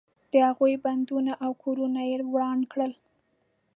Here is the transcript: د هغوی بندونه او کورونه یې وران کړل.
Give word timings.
د 0.31 0.33
هغوی 0.47 0.73
بندونه 0.85 1.31
او 1.43 1.51
کورونه 1.63 2.01
یې 2.09 2.17
وران 2.33 2.59
کړل. 2.71 2.93